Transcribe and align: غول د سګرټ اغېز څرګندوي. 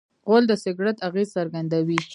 غول 0.27 0.43
د 0.47 0.51
سګرټ 0.63 0.97
اغېز 1.07 1.29
څرګندوي. 1.37 1.99